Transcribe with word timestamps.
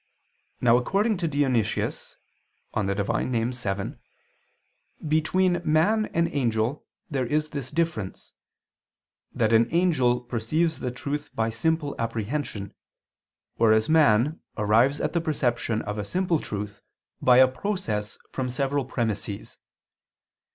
Now 0.61 0.77
according 0.77 1.17
to 1.17 1.27
Dionysius 1.27 2.15
(Div. 2.73 3.07
Nom. 3.07 3.31
vii) 3.51 3.95
between 5.07 5.61
man 5.63 6.07
and 6.07 6.27
angel 6.33 6.87
there 7.11 7.27
is 7.27 7.51
this 7.51 7.69
difference, 7.69 8.33
that 9.31 9.53
an 9.53 9.67
angel 9.69 10.21
perceives 10.21 10.79
the 10.79 10.89
truth 10.89 11.29
by 11.35 11.51
simple 11.51 11.93
apprehension, 11.99 12.73
whereas 13.57 13.89
man 13.89 14.39
arrives 14.57 14.99
at 14.99 15.13
the 15.13 15.21
perception 15.21 15.83
of 15.83 15.99
a 15.99 16.03
simple 16.03 16.39
truth 16.39 16.81
by 17.21 17.37
a 17.37 17.47
process 17.47 18.17
from 18.31 18.49
several 18.49 18.85
premises. 18.85 19.59